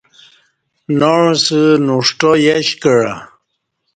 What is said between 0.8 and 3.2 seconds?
ناعسہ نݜٹا یش کعہ